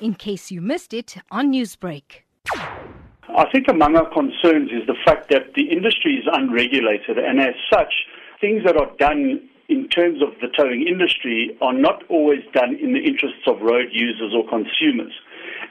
in 0.00 0.14
case 0.14 0.50
you 0.50 0.60
missed 0.60 0.92
it 0.92 1.16
on 1.30 1.52
Newsbreak. 1.52 2.22
I 2.52 3.44
think 3.52 3.68
among 3.68 3.96
our 3.96 4.08
concerns 4.12 4.70
is 4.70 4.86
the 4.86 4.96
fact 5.04 5.30
that 5.30 5.54
the 5.54 5.70
industry 5.70 6.14
is 6.14 6.24
unregulated, 6.32 7.18
and 7.18 7.40
as 7.40 7.54
such, 7.72 7.92
things 8.40 8.64
that 8.64 8.76
are 8.76 8.90
done 8.98 9.48
in 9.68 9.88
terms 9.88 10.22
of 10.22 10.28
the 10.40 10.48
towing 10.56 10.86
industry 10.86 11.56
are 11.60 11.72
not 11.72 12.02
always 12.08 12.40
done 12.52 12.76
in 12.80 12.92
the 12.92 13.00
interests 13.00 13.42
of 13.46 13.60
road 13.60 13.88
users 13.92 14.32
or 14.34 14.48
consumers. 14.48 15.12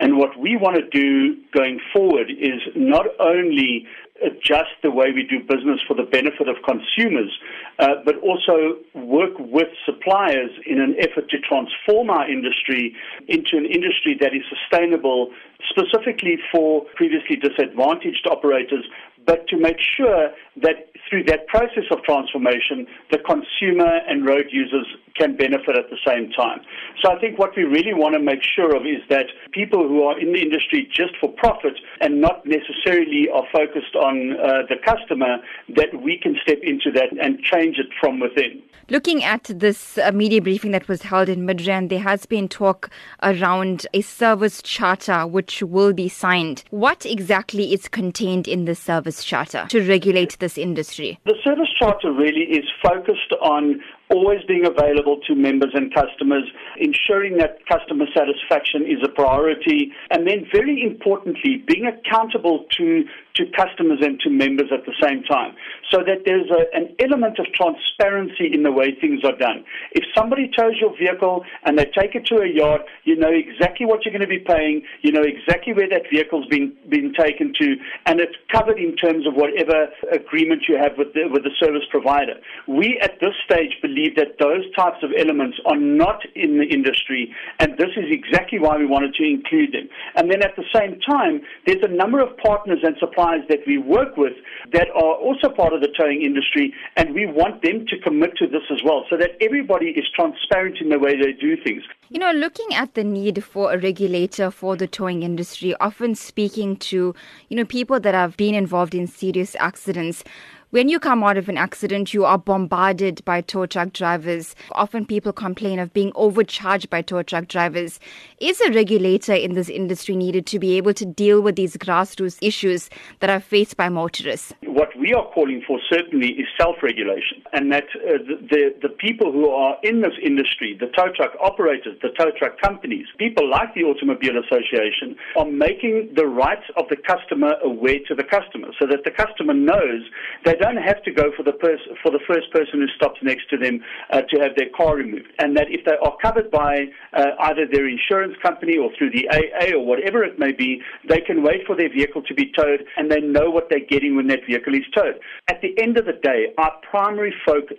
And 0.00 0.16
what 0.16 0.38
we 0.38 0.56
want 0.56 0.76
to 0.76 0.88
do 0.88 1.36
going 1.52 1.78
forward 1.92 2.30
is 2.30 2.60
not 2.74 3.06
only 3.20 3.86
adjust 4.24 4.70
the 4.82 4.90
way 4.90 5.12
we 5.12 5.22
do 5.22 5.40
business 5.40 5.80
for 5.86 5.94
the 5.94 6.04
benefit 6.04 6.48
of 6.48 6.56
consumers, 6.64 7.30
uh, 7.78 8.02
but 8.04 8.16
also 8.18 8.78
work 8.94 9.32
with 9.38 9.68
suppliers 9.84 10.50
in 10.66 10.80
an 10.80 10.96
effort 10.98 11.28
to 11.30 11.38
transform 11.38 12.10
our 12.10 12.30
industry 12.30 12.94
into 13.28 13.56
an 13.56 13.66
industry 13.66 14.16
that 14.20 14.34
is 14.34 14.42
sustainable 14.48 15.30
specifically 15.68 16.38
for 16.50 16.84
previously 16.96 17.36
disadvantaged 17.36 18.26
operators, 18.30 18.84
but 19.26 19.46
to 19.48 19.56
make 19.56 19.78
sure 19.78 20.30
that 20.56 20.90
through 21.08 21.24
that 21.24 21.46
process 21.46 21.84
of 21.90 22.02
transformation, 22.02 22.86
the 23.10 23.18
consumer 23.18 24.00
and 24.08 24.26
road 24.26 24.46
users 24.50 24.86
can 25.16 25.36
benefit 25.36 25.76
at 25.76 25.90
the 25.90 25.98
same 26.06 26.30
time. 26.32 26.60
So 27.02 27.10
I 27.10 27.18
think 27.20 27.38
what 27.38 27.56
we 27.56 27.64
really 27.64 27.94
want 27.94 28.14
to 28.14 28.20
make 28.20 28.42
sure 28.42 28.74
of 28.74 28.82
is 28.82 29.02
that 29.08 29.26
people 29.52 29.86
who 29.86 30.02
are 30.04 30.18
in 30.18 30.32
the 30.32 30.40
industry 30.40 30.88
just 30.92 31.16
for 31.20 31.30
profit 31.30 31.74
and 32.00 32.20
not 32.20 32.44
necessarily 32.46 33.28
are 33.32 33.44
focused 33.52 33.94
on 33.96 34.36
uh, 34.36 34.62
the 34.68 34.76
customer, 34.84 35.38
that 35.76 36.02
we 36.02 36.18
can 36.18 36.36
step 36.42 36.58
into 36.62 36.90
that 36.92 37.10
and 37.20 37.40
change 37.40 37.78
it 37.78 37.86
from 38.00 38.20
within. 38.20 38.62
Looking 38.88 39.22
at 39.24 39.44
this 39.44 39.96
uh, 39.98 40.10
media 40.12 40.42
briefing 40.42 40.72
that 40.72 40.88
was 40.88 41.02
held 41.02 41.28
in 41.28 41.46
Midrand, 41.46 41.88
there 41.88 42.00
has 42.00 42.26
been 42.26 42.48
talk 42.48 42.90
around 43.22 43.86
a 43.94 44.00
service 44.00 44.60
charter 44.60 45.26
which 45.26 45.62
will 45.62 45.92
be 45.92 46.08
signed. 46.08 46.64
What 46.70 47.06
exactly 47.06 47.72
is 47.72 47.88
contained 47.88 48.48
in 48.48 48.64
the 48.64 48.74
service 48.74 49.24
charter 49.24 49.66
to 49.68 49.88
regulate 49.88 50.38
this 50.40 50.58
industry? 50.58 51.18
The 51.24 51.36
service 51.44 51.68
charter 51.78 52.12
really 52.12 52.44
is 52.50 52.64
focused 52.82 53.32
on 53.40 53.80
always 54.12 54.40
being 54.46 54.66
available 54.66 55.18
to 55.26 55.34
members 55.34 55.70
and 55.74 55.92
customers, 55.94 56.44
ensuring 56.78 57.38
that 57.38 57.64
customer 57.66 58.06
satisfaction 58.14 58.82
is 58.82 58.98
a 59.02 59.08
priority, 59.08 59.90
and 60.10 60.26
then 60.26 60.46
very 60.52 60.82
importantly, 60.82 61.64
being 61.66 61.86
accountable 61.86 62.66
to, 62.76 63.04
to 63.36 63.44
customers 63.56 64.00
and 64.02 64.20
to 64.20 64.30
members 64.30 64.68
at 64.72 64.84
the 64.84 64.94
same 65.00 65.22
time, 65.24 65.54
so 65.90 65.98
that 65.98 66.24
there's 66.26 66.50
a, 66.50 66.76
an 66.76 66.94
element 66.98 67.38
of 67.38 67.46
transparency 67.54 68.52
in 68.52 68.62
the 68.62 68.72
way 68.72 68.94
things 69.00 69.24
are 69.24 69.36
done. 69.36 69.64
If 69.92 70.04
somebody 70.16 70.50
tows 70.56 70.74
your 70.80 70.96
vehicle 70.98 71.44
and 71.64 71.78
they 71.78 71.86
take 71.96 72.14
it 72.14 72.26
to 72.26 72.42
a 72.42 72.48
yard, 72.48 72.82
you 73.04 73.16
know 73.16 73.30
exactly 73.30 73.86
what 73.86 74.04
you're 74.04 74.12
going 74.12 74.26
to 74.26 74.26
be 74.26 74.44
paying, 74.44 74.82
you 75.02 75.12
know 75.12 75.22
exactly 75.22 75.72
where 75.72 75.88
that 75.88 76.10
vehicle's 76.12 76.46
been, 76.46 76.74
been 76.88 77.14
taken 77.14 77.52
to, 77.60 77.76
and 78.06 78.20
it's 78.20 78.36
covered 78.50 78.78
in 78.78 78.96
terms 78.96 79.26
of 79.26 79.34
whatever 79.34 79.88
agreement 80.10 80.62
you 80.68 80.76
have 80.76 80.98
with 80.98 81.14
the, 81.14 81.28
with 81.30 81.44
the 81.44 81.54
service 81.58 81.86
provider. 81.90 82.34
We 82.66 82.98
at 83.00 83.20
this 83.20 83.34
stage 83.46 83.78
believe 83.80 83.92
believe 83.92 84.16
that 84.16 84.38
those 84.38 84.64
types 84.74 85.02
of 85.02 85.10
elements 85.18 85.58
are 85.66 85.76
not 85.76 86.20
in 86.34 86.58
the 86.58 86.64
industry, 86.64 87.34
and 87.58 87.76
this 87.78 87.90
is 87.96 88.06
exactly 88.10 88.58
why 88.58 88.76
we 88.76 88.86
wanted 88.86 89.14
to 89.14 89.24
include 89.24 89.72
them. 89.72 89.88
And 90.16 90.30
then 90.30 90.42
at 90.42 90.56
the 90.56 90.64
same 90.74 90.98
time, 91.00 91.42
there's 91.66 91.82
a 91.82 91.88
number 91.88 92.20
of 92.20 92.36
partners 92.38 92.78
and 92.82 92.96
suppliers 92.98 93.21
that 93.48 93.60
we 93.66 93.78
work 93.78 94.16
with 94.16 94.32
that 94.72 94.88
are 94.94 95.14
also 95.14 95.48
part 95.48 95.72
of 95.72 95.80
the 95.80 95.88
towing 95.98 96.22
industry, 96.22 96.72
and 96.96 97.14
we 97.14 97.26
want 97.26 97.62
them 97.62 97.86
to 97.86 97.98
commit 97.98 98.36
to 98.36 98.46
this 98.46 98.62
as 98.70 98.82
well, 98.84 99.04
so 99.10 99.16
that 99.16 99.30
everybody 99.40 99.90
is 99.90 100.04
transparent 100.14 100.78
in 100.80 100.88
the 100.88 100.98
way 100.98 101.16
they 101.16 101.32
do 101.32 101.56
things. 101.62 101.82
You 102.08 102.18
know, 102.18 102.32
looking 102.32 102.74
at 102.74 102.94
the 102.94 103.04
need 103.04 103.42
for 103.42 103.72
a 103.72 103.78
regulator 103.78 104.50
for 104.50 104.76
the 104.76 104.86
towing 104.86 105.22
industry, 105.22 105.74
often 105.80 106.14
speaking 106.14 106.76
to, 106.76 107.14
you 107.48 107.56
know, 107.56 107.64
people 107.64 108.00
that 108.00 108.14
have 108.14 108.36
been 108.36 108.54
involved 108.54 108.94
in 108.94 109.06
serious 109.06 109.56
accidents, 109.58 110.24
when 110.72 110.88
you 110.88 110.98
come 110.98 111.22
out 111.22 111.36
of 111.36 111.50
an 111.50 111.58
accident, 111.58 112.14
you 112.14 112.24
are 112.24 112.38
bombarded 112.38 113.22
by 113.26 113.42
tow 113.42 113.66
truck 113.66 113.92
drivers. 113.92 114.54
Often 114.72 115.04
people 115.04 115.30
complain 115.30 115.78
of 115.78 115.92
being 115.92 116.12
overcharged 116.14 116.88
by 116.88 117.02
tow 117.02 117.22
truck 117.22 117.46
drivers. 117.46 118.00
Is 118.40 118.58
a 118.62 118.72
regulator 118.72 119.34
in 119.34 119.52
this 119.52 119.68
industry 119.68 120.16
needed 120.16 120.46
to 120.46 120.58
be 120.58 120.78
able 120.78 120.94
to 120.94 121.04
deal 121.04 121.42
with 121.42 121.56
these 121.56 121.76
grassroots 121.76 122.38
issues 122.40 122.88
that 123.20 123.28
are 123.28 123.38
faced 123.38 123.76
by 123.76 123.90
motorists? 123.90 124.54
What 124.72 124.88
we 124.98 125.12
are 125.12 125.28
calling 125.34 125.60
for 125.66 125.78
certainly 125.92 126.28
is 126.28 126.46
self-regulation, 126.58 127.44
and 127.52 127.70
that 127.72 127.84
uh, 127.92 128.24
the, 128.48 128.72
the, 128.80 128.88
people 128.88 129.30
who 129.30 129.50
are 129.50 129.76
in 129.82 130.00
this 130.00 130.16
industry, 130.24 130.74
the 130.80 130.86
tow 130.96 131.12
truck 131.14 131.36
operators, 131.44 131.98
the 132.00 132.08
tow 132.16 132.30
truck 132.38 132.58
companies, 132.58 133.04
people 133.18 133.50
like 133.50 133.74
the 133.74 133.82
Automobile 133.82 134.40
Association, 134.40 135.14
are 135.36 135.44
making 135.44 136.14
the 136.16 136.24
rights 136.24 136.64
of 136.78 136.88
the 136.88 136.96
customer 136.96 137.52
aware 137.62 138.00
to 138.08 138.14
the 138.14 138.24
customer, 138.24 138.68
so 138.80 138.86
that 138.88 139.04
the 139.04 139.10
customer 139.10 139.52
knows 139.52 140.00
they 140.46 140.54
don't 140.54 140.80
have 140.80 141.02
to 141.02 141.12
go 141.12 141.28
for 141.36 141.42
the 141.42 141.52
pers- 141.52 141.92
for 142.02 142.10
the 142.10 142.24
first 142.26 142.50
person 142.50 142.80
who 142.80 142.88
stops 142.96 143.20
next 143.22 143.50
to 143.50 143.58
them 143.58 143.84
uh, 144.08 144.22
to 144.32 144.40
have 144.40 144.56
their 144.56 144.70
car 144.74 144.96
removed, 144.96 145.28
and 145.38 145.54
that 145.54 145.68
if 145.68 145.84
they 145.84 146.00
are 146.00 146.16
covered 146.22 146.50
by 146.50 146.88
uh, 147.12 147.36
either 147.52 147.68
their 147.70 147.86
insurance 147.86 148.36
company 148.40 148.78
or 148.78 148.88
through 148.96 149.10
the 149.10 149.28
AA 149.28 149.76
or 149.76 149.84
whatever 149.84 150.24
it 150.24 150.38
may 150.38 150.52
be, 150.52 150.80
they 151.06 151.20
can 151.20 151.42
wait 151.42 151.60
for 151.66 151.76
their 151.76 151.92
vehicle 151.92 152.22
to 152.22 152.32
be 152.32 152.50
towed, 152.56 152.84
and 152.96 153.12
they 153.12 153.20
know 153.20 153.50
what 153.50 153.68
they're 153.68 153.84
getting 153.84 154.16
when 154.16 154.28
that 154.28 154.40
vehicle 154.48 154.61
is 154.70 154.84
towed. 154.94 155.18
At 155.48 155.60
the 155.60 155.74
end 155.82 155.98
of 155.98 156.06
the 156.06 156.18
day, 156.22 156.54
our 156.58 156.72
primary 156.90 157.34
focus 157.44 157.78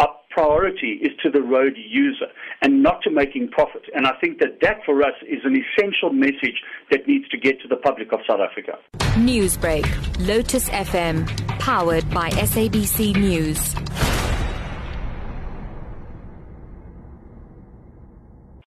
our 0.00 0.16
priority 0.30 0.98
is 1.02 1.10
to 1.22 1.30
the 1.30 1.42
road 1.42 1.76
user 1.76 2.26
and 2.62 2.82
not 2.82 3.02
to 3.02 3.10
making 3.10 3.48
profit. 3.48 3.82
And 3.94 4.06
I 4.06 4.12
think 4.20 4.38
that 4.38 4.60
that 4.62 4.78
for 4.86 5.02
us 5.02 5.12
is 5.28 5.40
an 5.44 5.54
essential 5.54 6.12
message 6.12 6.62
that 6.90 7.06
needs 7.06 7.28
to 7.28 7.38
get 7.38 7.60
to 7.60 7.68
the 7.68 7.76
public 7.76 8.12
of 8.12 8.20
South 8.28 8.40
Africa. 8.40 8.78
Newsbreak, 9.18 9.86
Lotus 10.26 10.70
FM, 10.70 11.26
powered 11.58 12.08
by 12.10 12.30
SABC 12.30 13.16
News. 13.16 14.09